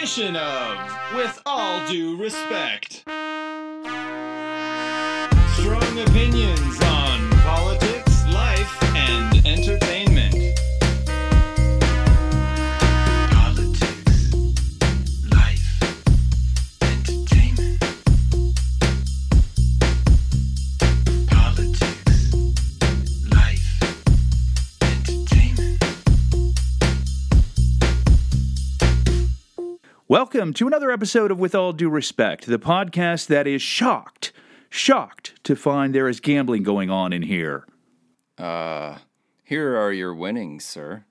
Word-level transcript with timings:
edition 0.00 0.34
of 0.34 1.14
With 1.14 1.42
All 1.44 1.86
Due 1.86 2.16
Respect. 2.16 3.02
Strong 5.58 5.98
opinions 5.98 6.89
Welcome 30.10 30.54
to 30.54 30.66
another 30.66 30.90
episode 30.90 31.30
of 31.30 31.38
With 31.38 31.54
All 31.54 31.72
Due 31.72 31.88
Respect, 31.88 32.46
the 32.46 32.58
podcast 32.58 33.28
that 33.28 33.46
is 33.46 33.62
shocked, 33.62 34.32
shocked 34.68 35.34
to 35.44 35.54
find 35.54 35.94
there 35.94 36.08
is 36.08 36.18
gambling 36.18 36.64
going 36.64 36.90
on 36.90 37.12
in 37.12 37.22
here. 37.22 37.64
Uh, 38.36 38.98
here 39.44 39.76
are 39.76 39.92
your 39.92 40.12
winnings, 40.12 40.64
sir. 40.64 41.04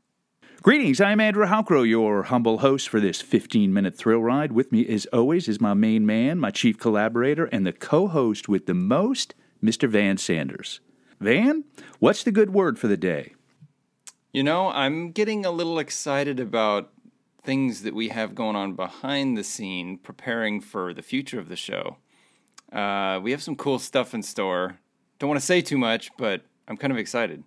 Greetings, 0.62 1.00
I'm 1.00 1.22
Andrew 1.22 1.46
Halcro, 1.46 1.88
your 1.88 2.24
humble 2.24 2.58
host 2.58 2.90
for 2.90 3.00
this 3.00 3.22
15 3.22 3.74
minute 3.74 3.98
thrill 3.98 4.20
ride. 4.20 4.52
With 4.52 4.70
me, 4.70 4.86
as 4.86 5.06
always, 5.14 5.48
is 5.48 5.62
my 5.62 5.74
main 5.74 6.06
man, 6.06 6.38
my 6.38 6.52
chief 6.52 6.78
collaborator, 6.78 7.46
and 7.46 7.66
the 7.66 7.72
co 7.72 8.10
host 8.10 8.50
with 8.50 8.66
the 8.66 8.74
most, 8.74 9.34
Mr. 9.64 9.88
Van 9.88 10.18
Sanders. 10.18 10.82
Van, 11.22 11.64
what's 12.00 12.24
the 12.24 12.34
good 12.34 12.50
word 12.50 12.78
for 12.78 12.90
the 12.90 12.98
day? 12.98 13.34
You 14.34 14.44
know, 14.44 14.68
I'm 14.72 15.14
getting 15.14 15.46
a 15.46 15.52
little 15.52 15.80
excited 15.80 16.42
about 16.42 16.92
things 17.44 17.84
that 17.84 17.96
we 17.96 18.10
have 18.10 18.36
going 18.36 18.56
on 18.56 18.74
behind 18.74 19.38
the 19.38 19.44
scene, 19.44 19.98
preparing 19.98 20.62
for 20.62 20.94
the 20.94 21.02
future 21.02 21.40
of 21.40 21.50
the 21.50 21.56
show. 21.56 21.98
Uh, 22.72 23.20
we 23.22 23.32
have 23.32 23.42
some 23.42 23.56
cool 23.56 23.80
stuff 23.80 24.14
in 24.14 24.22
store. 24.22 24.80
Don't 25.18 25.30
want 25.30 25.40
to 25.40 25.46
say 25.46 25.62
too 25.62 25.78
much, 25.78 26.12
but 26.18 26.42
I'm 26.68 26.78
kind 26.78 26.92
of 26.92 27.00
excited. 27.00 27.44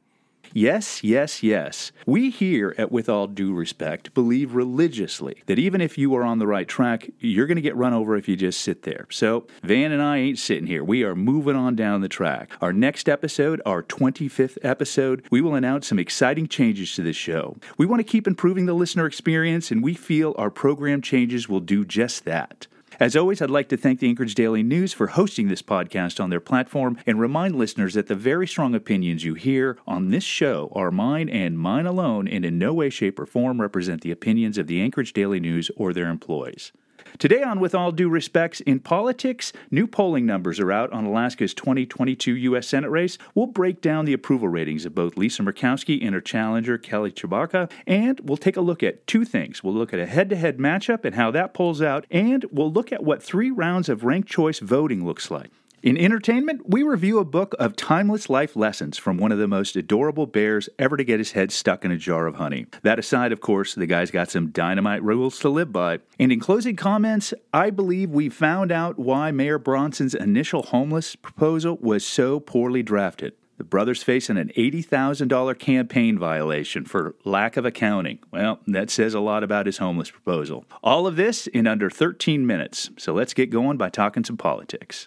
Yes, 0.53 1.03
yes, 1.03 1.43
yes. 1.43 1.93
We 2.07 2.31
here 2.31 2.75
at 2.77 2.93
With 2.93 3.09
All 3.09 3.27
Due 3.27 3.55
Respect 3.55 4.13
believe 4.15 4.55
religiously 4.55 5.43
that 5.47 5.59
even 5.59 5.81
if 5.81 5.97
you 5.97 6.15
are 6.15 6.25
on 6.25 6.39
the 6.39 6.47
right 6.47 6.69
track, 6.69 7.11
you're 7.19 7.47
going 7.47 7.57
to 7.57 7.63
get 7.63 7.77
run 7.77 7.95
over 7.95 8.17
if 8.17 8.29
you 8.29 8.37
just 8.37 8.61
sit 8.61 8.83
there. 8.83 9.07
So, 9.11 9.47
Van 9.63 9.93
and 9.93 10.03
I 10.03 10.19
ain't 10.19 10.39
sitting 10.39 10.67
here. 10.67 10.85
We 10.85 11.05
are 11.05 11.15
moving 11.15 11.57
on 11.57 11.75
down 11.75 12.01
the 12.01 12.09
track. 12.09 12.51
Our 12.61 12.73
next 12.73 13.09
episode, 13.09 13.63
our 13.65 13.83
25th 13.83 14.59
episode, 14.63 15.25
we 15.31 15.41
will 15.41 15.55
announce 15.55 15.87
some 15.87 15.99
exciting 15.99 16.49
changes 16.49 16.95
to 16.97 17.03
this 17.03 17.17
show. 17.17 17.57
We 17.79 17.87
want 17.87 18.01
to 18.01 18.05
keep 18.05 18.27
improving 18.27 18.67
the 18.67 18.75
listener 18.75 19.07
experience, 19.07 19.71
and 19.71 19.83
we 19.83 19.95
feel 19.95 20.35
our 20.37 20.51
program 20.51 21.01
changes 21.01 21.49
will 21.49 21.61
do 21.61 21.85
just 21.85 22.25
that. 22.25 22.67
As 23.01 23.17
always, 23.17 23.41
I'd 23.41 23.51
like 23.51 23.69
to 23.71 23.77
thank 23.77 24.01
the 24.01 24.09
Anchorage 24.09 24.35
Daily 24.35 24.63
News 24.63 24.93
for 24.93 25.09
hosting 25.09 25.49
this 25.49 25.63
podcast 25.63 26.23
on 26.23 26.29
their 26.29 26.41
platform 26.41 26.99
and 27.07 27.19
remind 27.19 27.57
listeners 27.57 27.95
that 27.95 28.07
the 28.07 28.15
very 28.15 28.47
strong 28.47 28.75
opinions 28.75 29.25
you 29.25 29.35
hear 29.35 29.79
on 29.87 30.11
this 30.11 30.25
show 30.25 30.71
are 30.75 30.91
mine 30.91 31.29
and 31.29 31.59
mine 31.59 31.87
alone 31.87 32.29
and 32.29 32.45
in 32.45 32.59
no 32.59 32.75
way, 32.75 32.91
shape, 32.91 33.19
or 33.19 33.27
form 33.27 33.61
represent 33.61 34.03
the 34.03 34.11
opinions 34.11 34.59
of 34.59 34.67
the 34.67 34.81
Anchorage 34.83 35.15
Daily 35.15 35.41
News 35.41 35.71
or 35.77 35.93
their 35.93 36.09
employees. 36.09 36.73
Today 37.19 37.43
on 37.43 37.61
With 37.61 37.75
All 37.75 37.93
Due 37.93 38.09
Respects, 38.09 38.61
in 38.63 38.81
politics, 38.81 39.53
new 39.71 39.87
polling 39.87 40.25
numbers 40.25 40.59
are 40.59 40.73
out 40.73 40.91
on 40.93 41.05
Alaska's 41.05 41.53
2022 41.53 42.35
U.S. 42.37 42.67
Senate 42.67 42.89
race. 42.89 43.19
We'll 43.35 43.47
break 43.47 43.81
down 43.83 44.07
the 44.07 44.15
approval 44.15 44.49
ratings 44.49 44.87
of 44.87 44.95
both 44.95 45.17
Lisa 45.17 45.43
Murkowski 45.43 46.03
and 46.03 46.15
her 46.15 46.21
challenger, 46.23 46.79
Kelly 46.79 47.13
Tshibaka, 47.13 47.71
and 47.87 48.19
we'll 48.21 48.39
take 48.39 48.57
a 48.57 48.63
look 48.63 48.83
at 48.83 49.07
two 49.07 49.25
things. 49.25 49.63
We'll 49.63 49.75
look 49.75 49.93
at 49.93 50.01
a 50.01 50.07
head 50.07 50.31
to 50.31 50.37
head 50.37 50.59
matchup 50.59 51.05
and 51.05 51.15
how 51.15 51.31
that 51.33 51.53
pulls 51.55 51.83
out, 51.83 52.07
and 52.11 52.47
we'll 52.51 52.73
look 52.73 52.93
at 52.93 53.05
what 53.05 53.23
three 53.23 53.51
rounds 53.51 53.89
of 53.89 54.05
ranked 54.05 54.29
choice 54.29 54.59
voting 54.59 55.05
looks 55.05 55.31
like. 55.31 55.51
In 55.83 55.99
entertainment, 55.99 56.71
we 56.71 56.85
review 56.85 57.19
a 57.19 57.25
book 57.25 57.57
of 57.59 57.75
timeless 57.75 58.31
life 58.31 58.55
lessons 58.55 58.99
from 58.99 59.17
one 59.17 59.33
of 59.33 59.39
the 59.39 59.49
most 59.49 59.75
adorable 59.75 60.27
bears 60.27 60.69
ever 60.79 60.97
to 60.97 61.03
get 61.03 61.19
his 61.19 61.33
head 61.33 61.51
stuck 61.51 61.85
in 61.85 61.91
a 61.91 61.97
jar 61.97 62.29
of 62.29 62.37
honey. 62.37 62.67
That 62.83 63.01
aside, 63.01 63.33
of 63.33 63.41
course, 63.41 63.75
the 63.75 63.89
guy's 63.89 64.13
got 64.13 64.31
some 64.31 64.51
dynamite 64.51 65.03
rules 65.03 65.41
to 65.41 65.49
live 65.49 65.73
by. 65.73 65.99
And 66.21 66.31
in 66.31 66.39
closing 66.39 66.77
comments, 66.77 67.35
I 67.53 67.71
believe 67.71 68.11
we 68.11 68.29
found 68.29 68.71
out 68.71 68.97
why 68.97 69.33
Mayor 69.33 69.59
Bronson's 69.59 70.15
initial 70.15 70.63
homeless 70.63 71.17
proposal 71.17 71.79
was 71.81 72.07
so 72.07 72.39
poorly 72.39 72.85
drafted. 72.85 73.33
The 73.63 73.65
brother's 73.65 74.03
facing 74.03 74.39
an 74.39 74.51
$80,000 74.57 75.57
campaign 75.57 76.19
violation 76.19 76.85
for 76.85 77.15
lack 77.23 77.57
of 77.57 77.65
accounting. 77.65 78.19
Well, 78.33 78.59
that 78.67 78.91
says 78.91 79.15
a 79.15 79.21
lot 79.21 79.45
about 79.45 79.67
his 79.67 79.79
homeless 79.79 80.11
proposal. 80.11 80.65
All 80.83 81.07
of 81.07 81.15
this 81.15 81.47
in 81.47 81.69
under 81.69 81.89
13 81.89 82.45
minutes. 82.45 82.91
So 82.99 83.13
let's 83.13 83.35
get 83.35 83.51
going 83.51 83.77
by 83.77 83.89
talking 83.89 84.25
some 84.25 84.37
politics. 84.37 85.07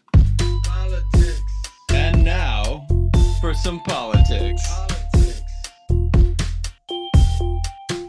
And 2.15 2.23
now, 2.23 2.87
for 3.41 3.53
some 3.53 3.81
politics. 3.81 4.63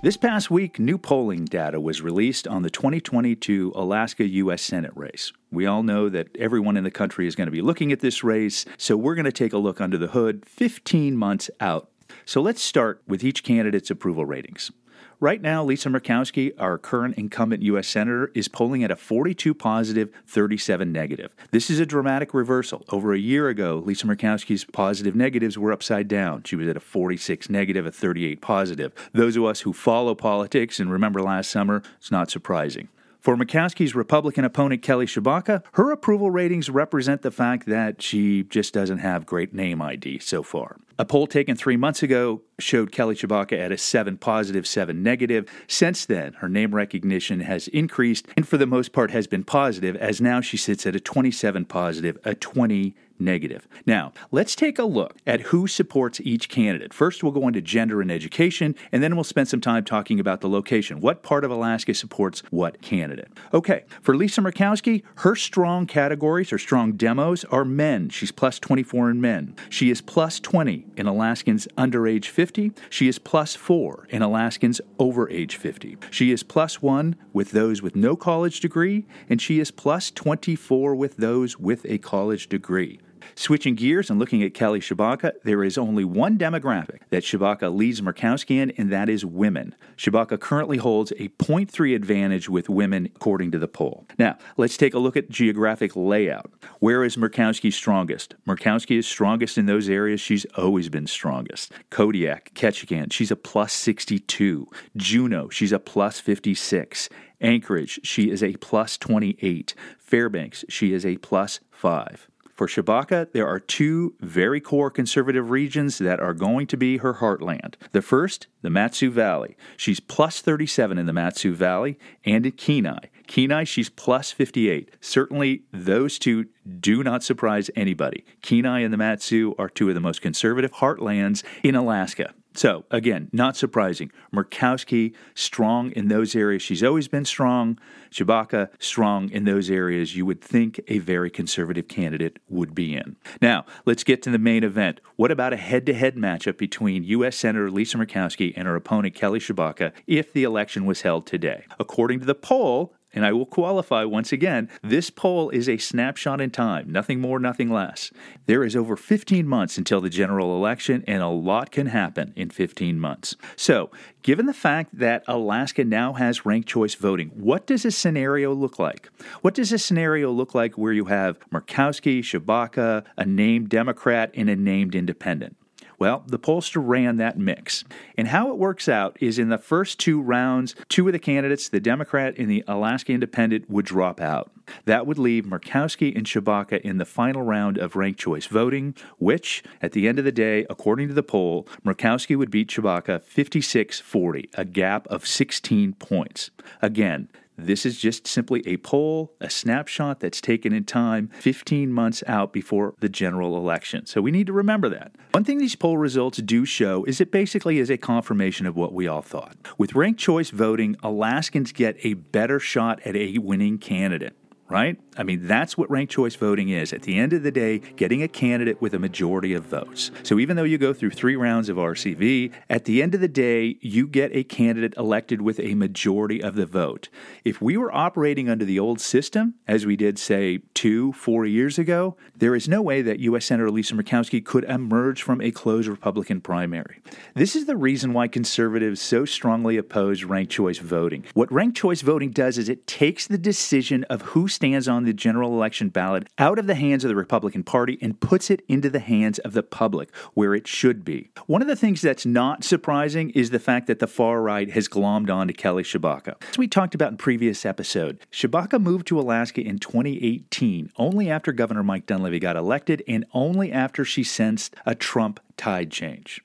This 0.01 0.17
past 0.17 0.49
week, 0.49 0.79
new 0.79 0.97
polling 0.97 1.45
data 1.45 1.81
was 1.81 2.03
released 2.03 2.47
on 2.47 2.63
the 2.63 2.71
2022 2.71 3.73
Alaska 3.75 4.25
U.S. 4.25 4.63
Senate 4.63 4.93
race. 4.95 5.33
We 5.51 5.67
all 5.67 5.83
know 5.83 6.09
that 6.09 6.29
everyone 6.39 6.77
in 6.77 6.85
the 6.85 6.91
country 6.93 7.27
is 7.27 7.35
going 7.35 7.49
to 7.49 7.51
be 7.51 7.63
looking 7.63 7.91
at 7.91 7.99
this 7.99 8.23
race, 8.23 8.65
so 8.79 8.97
we're 8.97 9.17
going 9.17 9.25
to 9.25 9.33
take 9.33 9.53
a 9.53 9.59
look 9.59 9.81
under 9.81 9.99
the 9.99 10.07
hood 10.07 10.47
15 10.47 11.17
months 11.17 11.51
out. 11.59 11.91
So 12.25 12.41
let's 12.41 12.63
start 12.63 13.03
with 13.09 13.25
each 13.25 13.43
candidate's 13.43 13.91
approval 13.91 14.25
ratings. 14.25 14.71
Right 15.19 15.41
now, 15.41 15.65
Lisa 15.65 15.89
Murkowski, 15.89 16.53
our 16.59 16.77
current 16.77 17.17
incumbent 17.17 17.63
U.S. 17.63 17.89
Senator, 17.89 18.31
is 18.35 18.49
polling 18.49 18.85
at 18.85 18.91
a 18.91 18.97
42 18.97 19.55
positive, 19.55 20.11
37 20.27 20.93
negative. 20.93 21.35
This 21.53 21.71
is 21.71 21.81
a 21.81 21.87
dramatic 21.87 22.35
reversal. 22.35 22.85
Over 22.91 23.15
a 23.15 23.19
year 23.19 23.49
ago, 23.49 23.83
Lisa 23.83 24.07
Murkowski's 24.07 24.67
positive 24.67 25.17
negatives 25.17 25.57
were 25.57 25.73
upside 25.73 26.07
down. 26.07 26.43
She 26.45 26.55
was 26.55 26.69
at 26.69 26.77
a 26.77 26.81
46 26.81 27.49
negative, 27.49 27.87
a 27.87 27.91
38 27.91 28.43
positive. 28.43 28.93
Those 29.15 29.39
of 29.39 29.45
us 29.45 29.61
who 29.63 29.73
follow 29.73 30.15
politics 30.15 30.79
and 30.79 30.93
remember 30.93 31.23
last 31.23 31.51
summer, 31.51 31.83
it's 31.97 32.11
not 32.11 32.31
surprising. 32.31 32.89
For 33.27 33.37
Murkowski's 33.37 33.95
Republican 33.95 34.45
opponent 34.45 34.83
Kelly 34.83 35.07
Tshibaka, 35.07 35.65
her 35.73 35.91
approval 35.91 36.31
ratings 36.31 36.69
represent 36.69 37.23
the 37.23 37.31
fact 37.31 37.67
that 37.67 38.03
she 38.03 38.45
just 38.45 38.75
doesn't 38.75 38.99
have 38.99 39.25
great 39.25 39.55
name 39.55 39.81
ID 39.81 40.19
so 40.19 40.43
far. 40.43 40.77
A 40.99 41.05
poll 41.05 41.27
taken 41.27 41.57
three 41.57 41.77
months 41.77 42.03
ago 42.03 42.43
showed 42.59 42.93
Kelly 42.93 43.15
Tshibaka 43.15 43.59
at 43.59 43.73
a 43.73 43.79
7 43.79 44.17
positive, 44.17 44.67
7 44.67 45.03
negative. 45.03 45.49
Since 45.67 46.07
then, 46.07 46.35
her 46.35 46.49
name 46.49 46.75
recognition 46.75 47.41
has 47.41 47.69
increased 47.69 48.27
and 48.37 48.47
for 48.47 48.57
the 48.57 48.67
most 48.67 48.93
part 48.93 49.11
has 49.11 49.27
been 49.27 49.45
positive, 49.45 49.97
as 49.97 50.21
now 50.21 50.41
she 50.41 50.57
sits 50.57 50.87
at 50.87 50.97
a 50.97 51.01
27 51.01 51.65
positive, 51.67 52.19
a 52.25 52.35
20 52.35 52.95
negative. 53.19 53.67
Now, 53.87 54.13
let's 54.31 54.55
take 54.55 54.79
a 54.79 54.85
look 54.85 55.17
at 55.27 55.41
who 55.41 55.67
supports 55.67 56.21
each 56.21 56.49
candidate. 56.49 56.93
First, 56.93 57.23
we'll 57.23 57.33
go 57.33 57.47
into 57.49 57.61
gender 57.61 58.01
and 58.01 58.11
education, 58.11 58.75
and 58.93 59.03
then 59.03 59.15
we'll 59.15 59.25
spend 59.25 59.49
some 59.49 59.61
time 59.61 59.85
talking 59.85 60.21
about 60.21 60.41
the 60.41 60.49
location. 60.49 61.01
What 61.01 61.23
part 61.23 61.45
of 61.45 61.51
Alaska 61.51 61.95
supports 61.95 62.43
what 62.51 62.83
candidate? 62.83 63.33
Okay, 63.55 63.85
for 64.03 64.17
Lisa 64.17 64.41
Murkowski, 64.41 65.03
her 65.17 65.35
strong 65.35 65.87
categories, 65.87 66.51
her 66.51 66.59
strong 66.59 66.93
demos 66.93 67.45
are 67.45 67.65
men. 67.65 68.09
She's 68.09 68.33
plus 68.33 68.59
24 68.59 69.11
in 69.11 69.21
men. 69.21 69.55
She 69.71 69.91
is 69.91 70.01
plus 70.01 70.41
20 70.41 70.87
in 70.97 71.07
Alaskans 71.07 71.69
under 71.77 72.07
age 72.07 72.29
50. 72.29 72.46
She 72.91 73.09
is 73.09 73.19
plus 73.19 73.55
4 73.55 74.07
in 74.11 74.23
Alaskans 74.23 74.81
over 74.99 75.29
age 75.31 75.57
50. 75.57 75.97
She 76.11 76.31
is 76.31 76.43
plus 76.43 76.81
1 76.81 77.17
with 77.33 77.51
those 77.51 77.83
with 77.83 77.97
no 77.97 78.17
college 78.17 78.61
degree, 78.61 79.07
and 79.29 79.41
she 79.41 79.61
is 79.61 79.71
plus 79.71 80.11
24 80.11 80.95
with 80.95 81.17
those 81.17 81.59
with 81.59 81.85
a 81.87 81.99
college 81.99 82.49
degree. 82.49 83.01
Switching 83.35 83.75
gears 83.75 84.09
and 84.09 84.19
looking 84.19 84.43
at 84.43 84.55
Kelly 84.55 84.81
Tshibaka, 84.81 85.33
there 85.45 85.65
is 85.65 85.77
only 85.77 86.05
one 86.05 86.39
demographic 86.39 87.01
that 87.11 87.23
Tshibaka 87.23 87.75
leads 87.75 88.01
Murkowski 88.01 88.63
in, 88.63 88.71
and 88.73 88.93
that 88.93 89.09
is 89.09 89.25
women. 89.25 89.75
Tshibaka 89.97 90.39
currently 90.39 90.79
holds 90.79 91.11
a 91.13 91.29
0.3 91.29 91.95
advantage 91.95 92.49
with 92.49 92.69
women, 92.69 93.11
according 93.15 93.51
to 93.51 93.59
the 93.59 93.69
poll. 93.69 94.07
Now, 94.19 94.39
let's 94.57 94.77
take 94.77 94.95
a 94.95 94.99
look 94.99 95.17
at 95.17 95.29
geographic 95.29 95.93
layout. 95.95 96.51
Where 96.79 97.05
is 97.05 97.17
Murkowski 97.17 97.73
strongest? 97.73 98.35
Murkowski 98.47 98.99
is 98.99 99.07
strongest 99.07 99.57
in 99.57 99.65
those 99.65 99.89
areas 99.89 100.21
she's 100.21 100.45
always 100.57 100.91
been 100.91 101.07
strongest. 101.07 101.73
Kodiak, 101.89 102.53
Ketchikan, 102.55 103.11
she's 103.11 103.31
a 103.31 103.37
plus 103.37 103.73
62. 103.73 104.69
Juneau, 104.95 105.49
she's 105.49 105.73
a 105.73 105.79
plus 105.79 106.21
56. 106.21 107.09
Anchorage, 107.41 108.01
she 108.03 108.31
is 108.31 108.43
a 108.43 108.53
plus 108.55 108.99
28. 108.99 109.75
Fairbanks, 109.99 110.65
she 110.69 110.93
is 110.93 111.07
a 111.07 111.17
plus 111.19 111.61
5. 111.71 112.29
For 112.57 112.67
Tshibaka, 112.67 113.31
there 113.33 113.47
are 113.47 113.61
two 113.61 114.15
very 114.19 114.63
core 114.63 114.91
conservative 114.91 115.51
regions 115.51 115.99
that 115.99 116.21
are 116.21 116.33
going 116.33 116.67
to 116.69 116.79
be 116.79 116.97
her 116.97 117.15
heartland. 117.15 117.75
The 117.93 118.01
first, 118.01 118.47
the 118.63 118.71
Matsu 118.71 119.11
Valley. 119.11 119.59
She's 119.77 120.01
plus 120.01 120.41
37 120.41 120.97
in 120.97 121.05
the 121.05 121.13
Matsu 121.13 121.55
Valley 121.55 121.99
and 122.25 122.47
in 122.47 122.53
Kenai. 122.53 123.11
Kenai, 123.27 123.65
she's 123.65 123.91
plus 123.91 124.33
58. 124.33 124.91
Certainly, 125.03 125.65
those 125.71 126.19
two 126.19 126.47
do 126.81 127.03
not 127.03 127.23
surprise 127.23 127.71
anybody. 127.77 128.25
Kenai 128.41 128.81
and 128.81 128.93
the 128.93 128.97
Matsu 128.99 129.55
are 129.59 129.69
two 129.69 129.91
of 129.91 129.95
the 129.95 130.01
most 130.01 130.23
conservative 130.23 130.73
heartlands 130.73 131.43
in 131.63 131.75
Alaska. 131.75 132.33
So, 132.57 132.87
again, 132.91 133.29
not 133.33 133.55
surprising. 133.57 134.11
Murkowski, 134.35 135.15
strong 135.35 135.93
in 135.93 136.09
those 136.09 136.35
areas. 136.35 136.63
She's 136.63 136.83
always 136.83 137.07
been 137.07 137.27
strong. 137.27 137.79
Tshibaka, 138.11 138.71
strong 138.79 139.31
in 139.31 139.45
those 139.45 139.71
areas 139.71 140.17
you 140.17 140.25
would 140.25 140.41
think 140.41 140.81
a 140.89 140.99
very 140.99 141.29
conservative 141.31 141.87
candidate 141.87 142.39
would 142.49 142.75
be 142.75 142.95
in. 142.95 143.17
Now, 143.43 143.67
let's 143.85 144.05
get 144.05 144.23
to 144.23 144.31
the 144.31 144.39
main 144.39 144.65
event. 144.65 145.03
What 145.17 145.31
about 145.31 145.53
a 145.53 145.59
head 145.59 145.85
to 145.87 145.95
head 145.95 146.17
matchup 146.17 146.57
between 146.57 147.05
U.S. 147.05 147.37
Senator 147.37 147.71
Lisa 147.71 147.99
Murkowski 147.99 148.55
and 148.57 148.67
her 148.67 148.75
opponent 148.75 149.15
Kelly 149.15 149.39
Tshibaka 149.39 149.93
if 150.07 150.33
the 150.33 150.45
election 150.45 150.87
was 150.87 151.03
held 151.03 151.27
today? 151.27 151.65
According 151.79 152.21
to 152.21 152.27
the 152.27 152.35
poll, 152.35 152.95
and 153.17 153.25
I 153.25 153.33
will 153.33 153.47
qualify 153.47 154.05
once 154.05 154.31
again 154.31 154.69
this 154.83 155.11
poll 155.11 155.49
is 155.51 155.69
a 155.69 155.79
snapshot 155.79 156.41
in 156.41 156.51
time, 156.51 156.93
nothing 156.93 157.21
more, 157.21 157.41
nothing 157.41 157.71
less. 157.71 158.13
There 158.45 158.63
is 158.63 158.77
over 158.77 158.95
15 158.95 159.49
months 159.49 159.79
until 159.79 160.01
the 160.01 160.11
general 160.11 160.55
election, 160.55 161.03
and 161.09 161.23
a 161.23 161.29
lot 161.29 161.73
can 161.73 161.87
happen 161.87 162.33
in 162.37 162.51
15 162.51 163.01
months. 163.01 163.35
So, 163.57 163.91
given 164.23 164.47
the 164.47 164.53
fact 164.53 164.99
that 164.99 165.25
Alaska 165.27 165.83
now 165.83 166.13
has 166.13 166.45
ranked 166.45 166.69
choice 166.69 166.95
voting, 166.95 167.31
what 167.35 167.67
does 167.67 167.85
a 167.85 167.91
scenario 167.91 168.53
look 168.53 168.79
like? 168.79 169.09
What 169.41 169.55
does 169.55 169.73
a 169.73 169.79
scenario 169.79 170.31
look 170.31 170.55
like 170.55 170.77
where 170.77 170.93
you 170.93 171.07
have 171.07 171.41
Murkowski, 171.51 172.21
Tshibaka, 172.21 173.05
a 173.17 173.25
named 173.25 173.71
Democrat, 173.71 174.31
and 174.35 174.51
a 174.51 174.57
named 174.57 174.95
independent? 174.95 175.57
Well, 175.99 176.25
the 176.27 176.39
pollster 176.39 176.83
ran 176.85 177.17
that 177.17 177.39
mix. 177.39 177.85
And 178.17 178.29
how 178.29 178.51
it 178.51 178.59
works 178.59 178.89
out 178.89 179.17
is 179.21 179.39
in 179.39 179.49
the 179.49 179.59
first 179.59 179.99
two 179.99 180.21
rounds, 180.21 180.75
two 180.89 181.07
of 181.07 181.13
the 181.13 181.19
candidates, 181.19 181.69
the 181.69 181.81
Democrat 181.81 182.35
and 182.37 182.51
the 182.51 182.65
Alaska 182.69 183.13
Independent, 183.13 183.71
would 183.71 183.87
drop 183.87 184.21
out. 184.21 184.51
That 184.85 185.07
would 185.07 185.19
leave 185.19 185.45
Murkowski 185.45 186.15
and 186.17 186.27
Tshibaka 186.27 186.81
in 186.81 186.99
the 186.99 187.05
final 187.05 187.43
round 187.43 187.79
of 187.79 187.97
ranked 187.97 188.21
choice 188.21 188.47
voting, 188.47 188.95
which, 189.19 189.63
at 189.81 189.93
the 189.93 190.09
end 190.09 190.19
of 190.19 190.25
the 190.25 190.33
day, 190.33 190.67
according 190.69 191.09
to 191.09 191.15
the 191.15 191.23
poll, 191.23 191.67
Murkowski 191.85 192.37
would 192.37 192.51
beat 192.51 192.69
Tshibaka 192.69 193.23
56 193.23 194.01
40, 194.01 194.51
a 194.55 194.65
gap 194.65 195.07
of 195.07 195.27
16 195.27 195.95
points. 195.95 196.51
Again, 196.83 197.29
this 197.57 197.87
is 197.87 197.99
just 197.99 198.27
simply 198.27 198.63
a 198.67 198.77
poll, 198.79 199.35
a 199.41 199.51
snapshot 199.51 200.21
that's 200.21 200.41
taken 200.41 200.73
in 200.73 200.85
time 200.85 201.29
15 201.35 201.93
months 201.93 202.23
out 202.27 202.53
before 202.53 202.95
the 203.01 203.09
general 203.09 203.57
election. 203.57 204.07
So 204.07 204.21
we 204.21 204.31
need 204.31 204.47
to 204.47 204.53
remember 204.53 204.89
that. 204.91 205.13
One 205.33 205.45
thing 205.45 205.59
these 205.59 205.77
poll 205.77 205.99
results 205.99 206.39
do 206.39 206.65
show 206.65 207.05
is 207.05 207.21
it 207.21 207.31
basically 207.31 207.79
is 207.79 207.91
a 207.91 207.97
confirmation 207.97 208.67
of 208.67 208.77
what 208.77 208.93
we 208.93 209.07
all 209.07 209.23
thought. 209.23 209.57
With 209.79 209.95
ranked 209.95 210.21
choice 210.21 210.51
voting, 210.51 210.97
Alaskans 211.03 211.73
get 211.73 211.97
a 212.03 212.15
better 212.15 212.59
shot 212.61 213.01
at 213.05 213.17
a 213.17 213.39
winning 213.39 213.79
candidate 213.79 214.37
right? 214.69 214.99
I 215.17 215.23
mean, 215.23 215.47
that's 215.47 215.79
what 215.79 215.91
ranked 215.91 216.13
choice 216.13 216.35
voting 216.35 216.69
is. 216.69 216.93
At 216.93 217.03
the 217.03 217.19
end 217.19 217.33
of 217.33 217.43
the 217.43 217.51
day, 217.51 217.79
getting 217.79 218.23
a 218.23 218.29
candidate 218.29 218.81
with 218.81 218.95
a 218.95 218.99
majority 218.99 219.55
of 219.55 219.65
votes. 219.65 220.11
So 220.23 220.39
even 220.39 220.57
though 220.57 220.65
you 220.65 220.79
go 220.79 220.93
through 220.93 221.11
three 221.11 221.37
rounds 221.37 221.69
of 221.69 221.77
RCV, 221.77 222.53
at 222.69 222.85
the 222.85 223.03
end 223.03 223.15
of 223.15 223.21
the 223.21 223.29
day, 223.29 223.77
you 223.81 224.07
get 224.07 224.35
a 224.35 224.45
candidate 224.45 224.95
elected 224.97 225.41
with 225.41 225.59
a 225.61 225.75
majority 225.75 226.43
of 226.43 226.55
the 226.55 226.67
vote. 226.67 227.09
If 227.45 227.63
we 227.63 227.77
were 227.77 227.95
operating 227.95 228.51
under 228.51 228.65
the 228.65 228.79
old 228.79 229.01
system, 229.01 229.55
as 229.67 229.87
we 229.87 229.97
did, 229.97 230.19
say, 230.19 230.61
two, 230.75 231.13
four 231.13 231.47
years 231.47 231.79
ago, 231.79 232.17
there 232.37 232.55
is 232.55 232.69
no 232.69 232.83
way 232.83 233.03
that 233.03 233.21
U.S. 233.21 233.47
Senator 233.47 233.71
Lisa 233.71 233.95
Murkowski 233.95 234.45
could 234.45 234.65
emerge 234.65 235.23
from 235.23 235.41
a 235.41 235.51
closed 235.51 235.89
Republican 235.89 236.41
primary. 236.41 237.01
This 237.35 237.57
is 237.57 237.65
the 237.67 237.77
reason 237.77 238.13
why 238.13 238.29
conservatives 238.29 239.01
so 239.01 239.25
strongly 239.25 239.77
oppose 239.77 240.25
ranked 240.25 240.53
choice 240.53 240.79
voting. 240.79 241.25
What 241.35 241.51
ranked 241.51 241.77
choice 241.77 242.03
voting 242.03 242.31
does 242.31 242.59
is 242.59 242.69
it 242.69 242.87
takes 242.87 243.27
the 243.27 243.39
decision 243.39 244.05
of 244.05 244.23
who 244.23 244.49
stands 244.49 244.89
on 244.89 245.06
the 245.07 245.13
general 245.13 245.53
election 245.53 245.89
ballot 245.89 246.29
out 246.39 246.59
of 246.59 246.67
the 246.67 246.75
hands 246.75 247.05
of 247.05 247.09
the 247.09 247.17
Republican 247.17 247.63
Party 247.63 247.99
and 248.03 248.21
puts 248.21 248.51
it 248.51 248.63
into 248.69 248.91
the 248.91 248.99
hands 248.99 249.39
of 249.41 249.53
the 249.53 249.63
public, 249.63 250.15
where 250.35 250.55
it 250.55 250.67
should 250.67 251.05
be. 251.05 251.31
One 251.47 251.63
of 251.63 251.69
the 251.69 251.77
things 251.77 252.03
that's 252.03 252.27
not 252.27 252.65
surprising 252.65 253.31
is 253.31 253.51
the 253.51 253.59
fact 253.59 253.87
that 253.87 253.99
the 253.99 254.07
far 254.07 254.43
right 254.43 254.71
has 254.71 254.89
glommed 254.89 255.31
on 255.31 255.47
to 255.49 255.53
Kelly 255.53 255.83
Tshibaka. 255.83 256.35
As 256.51 256.59
we 256.59 256.69
talked 256.69 256.95
about 256.95 257.11
in 257.11 257.17
previous 257.17 257.65
episode, 257.65 258.21
Tshibaka 258.33 258.81
moved 258.81 259.07
to 259.09 259.21
Alaska 259.21 259.61
in 259.61 259.79
2018, 259.79 260.93
only 260.97 261.31
after 261.31 261.53
Governor 261.53 261.83
Mike 261.83 262.07
Dunleavy 262.07 262.39
got 262.39 262.57
elected 262.57 263.03
and 263.09 263.25
only 263.33 263.73
after 263.73 264.05
she 264.05 264.23
sensed 264.23 264.77
a 264.85 264.95
Trump 264.95 265.41
tide 265.57 265.91
change. 265.91 266.43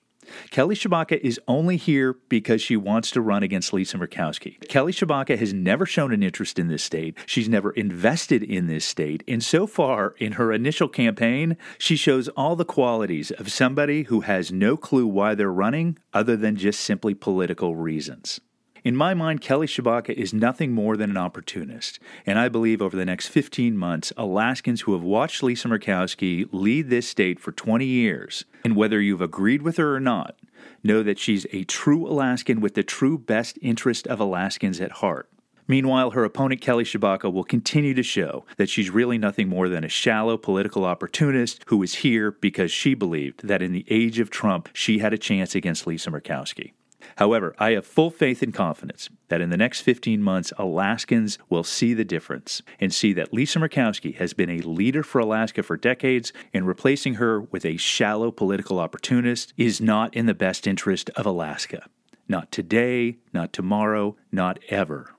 Kelly 0.50 0.76
Tshibaka 0.76 1.20
is 1.20 1.40
only 1.48 1.78
here 1.78 2.14
because 2.30 2.62
she 2.62 2.76
wants 2.78 3.12
to 3.12 3.22
run 3.22 3.44
against 3.44 3.74
Lisa 3.74 3.98
Murkowski. 3.98 4.60
Kelly 4.68 4.94
Tshibaka 4.94 5.38
has 5.38 5.54
never 5.54 5.86
shown 5.86 6.12
an 6.14 6.24
interest 6.24 6.60
in 6.60 6.68
this 6.68 6.84
state. 6.84 7.18
She's 7.26 7.50
never 7.50 7.72
invested 7.72 8.44
in 8.44 8.68
this 8.68 8.86
state. 8.86 9.24
And 9.28 9.44
so 9.44 9.68
far, 9.68 10.16
in 10.18 10.34
her 10.34 10.52
initial 10.52 10.88
campaign, 10.88 11.58
she 11.78 11.96
shows 11.96 12.28
all 12.30 12.56
the 12.56 12.66
qualities 12.66 13.32
of 13.32 13.52
somebody 13.52 14.04
who 14.04 14.22
has 14.22 14.52
no 14.52 14.78
clue 14.78 15.08
why 15.08 15.36
they're 15.36 15.52
running 15.52 15.98
other 16.14 16.36
than 16.36 16.56
just 16.56 16.82
simply 16.82 17.14
political 17.14 17.76
reasons. 17.76 18.40
In 18.84 18.96
my 18.96 19.14
mind, 19.14 19.42
Kelly 19.42 19.68
Tshibaka 19.68 20.12
is 20.12 20.34
nothing 20.34 20.72
more 20.72 20.98
than 20.98 21.12
an 21.12 21.18
opportunist, 21.18 22.00
and 22.26 22.40
I 22.40 22.50
believe 22.50 22.82
over 22.82 22.98
the 22.98 23.06
next 23.06 23.28
15 23.28 23.78
months, 23.78 24.12
Alaskans 24.18 24.82
who 24.82 24.94
have 24.94 25.04
watched 25.04 25.44
Lisa 25.44 25.68
Murkowski 25.68 26.48
lead 26.52 26.90
this 26.90 27.08
state 27.08 27.40
for 27.40 27.52
20 27.52 27.86
years, 27.86 28.46
and 28.64 28.76
whether 28.76 29.00
you've 29.00 29.22
agreed 29.22 29.62
with 29.62 29.78
her 29.78 29.96
or 29.96 30.00
not, 30.00 30.36
know 30.84 31.04
that 31.04 31.20
she's 31.20 31.46
a 31.52 31.64
true 31.66 32.08
Alaskan 32.08 32.60
with 32.60 32.74
the 32.74 32.82
true 32.82 33.20
best 33.20 33.60
interest 33.62 34.08
of 34.08 34.20
Alaskans 34.20 34.82
at 34.82 34.94
heart. 34.94 35.30
Meanwhile, 35.68 36.12
her 36.12 36.24
opponent 36.24 36.60
Kelly 36.60 36.84
Tshibaka 36.84 37.32
will 37.32 37.44
continue 37.44 37.94
to 37.94 38.02
show 38.02 38.46
that 38.58 38.68
she's 38.68 38.90
really 38.90 39.20
nothing 39.20 39.48
more 39.48 39.70
than 39.70 39.84
a 39.84 39.90
shallow 39.90 40.38
political 40.38 40.86
opportunist 40.86 41.64
who 41.68 41.84
is 41.84 41.96
here 41.96 42.32
because 42.32 42.72
she 42.72 42.96
believed 42.96 43.48
that 43.48 43.62
in 43.62 43.74
the 43.74 43.86
age 43.92 44.20
of 44.20 44.32
Trump, 44.32 44.70
she 44.74 44.98
had 44.98 45.14
a 45.14 45.20
chance 45.20 45.54
against 45.54 45.86
Lisa 45.86 46.10
Murkowski. 46.10 46.72
However, 47.18 47.56
I 47.60 47.72
have 47.72 47.86
full 47.86 48.10
faith 48.10 48.42
and 48.42 48.54
confidence 48.54 49.10
that 49.30 49.42
in 49.42 49.50
the 49.50 49.58
next 49.58 49.82
15 49.82 50.22
months, 50.22 50.52
Alaskans 50.58 51.38
will 51.50 51.64
see 51.64 51.94
the 51.94 52.06
difference 52.06 52.62
and 52.80 52.94
see 52.94 53.14
that 53.14 53.34
Lisa 53.34 53.60
Murkowski 53.60 54.16
has 54.16 54.34
been 54.34 54.50
a 54.50 54.60
leader 54.60 55.04
for 55.04 55.20
Alaska 55.20 55.64
for 55.64 55.78
decades, 55.78 56.34
and 56.54 56.68
replacing 56.68 57.16
her 57.16 57.42
with 57.42 57.66
a 57.66 57.78
shallow 57.78 58.32
political 58.32 58.80
opportunist 58.80 59.54
is 59.58 59.80
not 59.82 60.14
in 60.14 60.26
the 60.26 60.34
best 60.34 60.68
interest 60.68 61.10
of 61.12 61.26
Alaska. 61.26 61.86
Not 62.28 62.52
today, 62.52 63.18
not 63.34 63.54
tomorrow, 63.54 64.16
not 64.32 64.60
ever. 64.70 65.16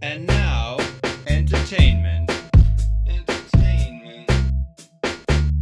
And 0.00 0.26
now, 0.26 0.78
entertainment. 1.26 2.37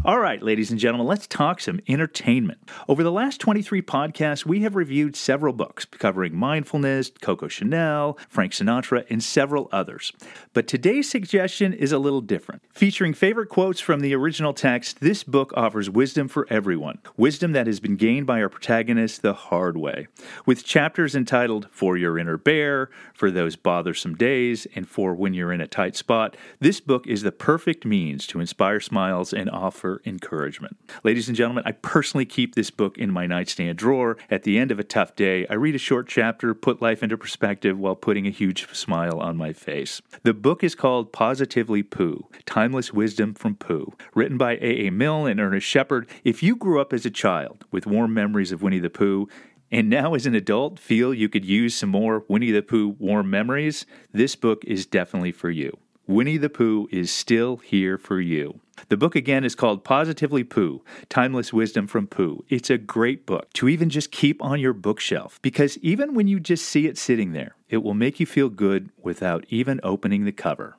All 0.07 0.21
right, 0.21 0.41
ladies 0.41 0.71
and 0.71 0.79
gentlemen, 0.79 1.09
let's 1.09 1.27
talk 1.27 1.61
some 1.61 1.81
entertainment. 1.89 2.61
Over 2.87 3.03
the 3.03 3.11
last 3.11 3.41
23 3.41 3.83
podcasts, 3.83 4.47
we 4.47 4.61
have 4.61 4.77
reviewed 4.77 5.17
several 5.17 5.53
books 5.53 5.85
covering 5.85 6.33
mindfulness, 6.33 7.11
Coco 7.21 7.49
Chanel, 7.49 8.17
Frank 8.29 8.53
Sinatra, 8.53 9.05
and 9.11 9.21
several 9.21 9.69
others. 9.73 10.13
But 10.53 10.69
today's 10.69 11.11
suggestion 11.11 11.73
is 11.73 11.91
a 11.91 11.99
little 11.99 12.21
different. 12.21 12.63
Featuring 12.73 13.15
favorite 13.15 13.49
quotes 13.49 13.81
from 13.81 13.99
the 13.99 14.15
original 14.15 14.55
text, 14.55 15.01
this 15.01 15.25
book 15.25 15.53
offers 15.57 15.91
wisdom 15.91 16.29
for 16.29 16.47
everyone, 16.49 17.01
wisdom 17.17 17.51
that 17.51 17.67
has 17.67 17.81
been 17.81 17.97
gained 17.97 18.29
by 18.29 18.41
our 18.41 18.49
protagonist 18.49 19.23
the 19.23 19.35
hard 19.35 19.77
way. 19.77 20.07
With 20.47 20.65
chapters 20.65 21.17
entitled 21.17 21.67
For 21.73 21.97
Your 21.97 22.17
Inner 22.17 22.37
Bear, 22.37 22.91
For 23.13 23.33
Those 23.33 23.57
Bothersome 23.57 24.15
Days, 24.15 24.69
and 24.77 24.89
For 24.89 25.17
When 25.17 25.35
You're 25.35 25.53
in 25.53 25.61
a 25.61 25.67
Tight 25.67 25.97
Spot, 25.97 26.37
this 26.61 26.79
book 26.79 27.09
is 27.09 27.23
the 27.23 27.33
perfect 27.33 27.85
means 27.85 28.29
to 28.29 28.39
inspire 28.39 28.79
smiles 28.79 29.33
and 29.33 29.51
offer 29.51 29.96
encouragement. 30.05 30.77
Ladies 31.05 31.29
and 31.29 31.37
gentlemen, 31.37 31.65
I 31.67 31.73
personally 31.73 32.27
keep 32.27 32.55
this 32.55 32.71
book 32.71 32.99
in 32.99 33.11
my 33.11 33.27
nightstand 33.27 33.79
drawer. 33.79 34.17
At 34.31 34.43
the 34.43 34.59
end 34.59 34.71
of 34.71 34.79
a 34.79 34.85
tough 34.85 35.15
day, 35.17 35.47
I 35.49 35.55
read 35.55 35.75
a 35.75 35.79
short 35.79 36.09
chapter, 36.09 36.55
put 36.55 36.83
life 36.83 37.03
into 37.03 37.17
perspective 37.17 37.79
while 37.79 37.97
putting 37.97 38.27
a 38.27 38.31
huge 38.31 38.69
smile 38.75 39.19
on 39.21 39.37
my 39.37 39.53
face. 39.53 40.03
The 40.23 40.35
book 40.35 40.63
is 40.63 40.75
called 40.75 41.13
Positively 41.13 41.83
Pooh 41.83 42.29
Timeless 42.45 42.93
Wisdom 42.93 43.35
from 43.35 43.57
Pooh, 43.57 43.93
written 44.15 44.39
by 44.39 44.53
A.A. 44.57 44.91
Milne 44.91 45.31
and 45.31 45.41
Ernest 45.41 45.67
Shepard. 45.67 46.09
If 46.25 46.43
you 46.43 46.57
grew 46.57 46.81
up 46.81 46.93
as 46.93 47.07
a 47.07 47.11
child 47.11 47.65
with 47.71 47.87
warm 47.87 48.15
memories 48.15 48.53
of 48.53 48.63
Winnie 48.63 48.79
the 48.79 48.91
Pooh, 48.91 49.29
and 49.71 49.91
now 49.91 50.15
as 50.15 50.27
an 50.27 50.35
adult 50.35 50.79
feel 50.79 51.13
you 51.13 51.29
could 51.29 51.45
use 51.45 51.75
some 51.75 51.91
more 51.91 52.25
Winnie 52.29 52.53
the 52.53 52.63
Pooh 52.63 52.97
warm 52.99 53.31
memories, 53.31 53.85
this 54.13 54.37
book 54.37 54.65
is 54.65 54.87
definitely 54.87 55.33
for 55.33 55.51
you. 55.51 55.77
Winnie 56.09 56.37
the 56.37 56.49
Pooh 56.49 56.89
is 56.93 57.11
still 57.11 57.57
here 57.57 57.99
for 57.99 58.21
you. 58.21 58.61
The 58.89 58.97
book 58.97 59.17
again 59.17 59.43
is 59.43 59.57
called 59.57 59.83
Positively 59.83 60.45
Pooh 60.45 60.85
Timeless 61.09 61.53
Wisdom 61.53 61.89
from 61.89 62.07
Pooh. 62.07 62.45
It's 62.49 62.71
a 62.71 62.79
great 62.79 63.27
book 63.27 63.53
to 63.55 63.69
even 63.69 63.91
just 63.91 64.13
keep 64.13 64.41
on 64.41 64.61
your 64.61 64.73
bookshelf 64.73 65.41
because 65.43 65.79
even 65.79 66.15
when 66.15 66.29
you 66.29 66.39
just 66.39 66.65
see 66.65 66.87
it 66.87 66.97
sitting 66.97 67.33
there, 67.33 67.57
it 67.69 67.79
will 67.79 67.95
make 67.95 68.21
you 68.21 68.27
feel 68.27 68.49
good 68.49 68.91
without 69.03 69.45
even 69.49 69.81
opening 69.83 70.25
the 70.25 70.33
cover. 70.33 70.77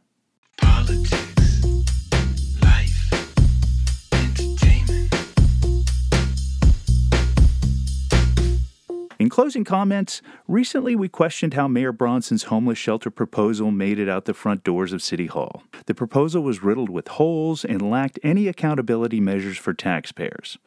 Politics. 0.58 1.37
In 9.28 9.32
closing 9.32 9.66
comments, 9.66 10.22
recently 10.48 10.96
we 10.96 11.10
questioned 11.10 11.54
how 11.54 11.68
Mayor 11.68 11.92
Bronson's 11.92 12.44
homeless 12.44 12.78
shelter 12.78 13.10
proposal 13.10 13.72
made 13.72 14.00
it 14.00 14.08
out 14.08 14.24
the 14.24 14.34
front 14.34 14.64
doors 14.64 14.94
of 14.94 15.04
City 15.04 15.26
Hall. 15.26 15.64
The 15.86 15.94
proposal 15.94 16.44
was 16.44 16.64
riddled 16.64 16.90
with 16.90 17.10
holes 17.10 17.66
and 17.66 17.82
lacked 17.82 18.20
any 18.24 18.48
accountability 18.48 19.20
measures 19.20 19.58
for 19.58 19.74
taxpayers. 19.74 20.58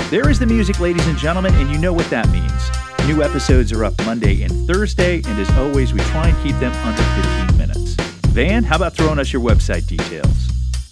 There 0.09 0.27
is 0.27 0.39
the 0.39 0.47
music, 0.47 0.79
ladies 0.79 1.05
and 1.05 1.15
gentlemen, 1.15 1.53
and 1.53 1.69
you 1.69 1.77
know 1.77 1.93
what 1.93 2.09
that 2.09 2.27
means. 2.29 2.90
New 3.07 3.23
episodes 3.23 3.73
are 3.73 3.83
up 3.83 3.95
Monday 4.05 4.43
and 4.43 4.67
Thursday, 4.67 5.15
and 5.15 5.39
as 5.39 5.49
always, 5.57 5.91
we 5.93 5.99
try 6.01 6.27
and 6.29 6.43
keep 6.43 6.55
them 6.59 6.71
under 6.85 7.01
15 7.47 7.57
minutes. 7.57 7.95
Van, 8.27 8.63
how 8.63 8.75
about 8.75 8.93
throwing 8.93 9.17
us 9.19 9.33
your 9.33 9.41
website 9.41 9.87
details? 9.87 10.27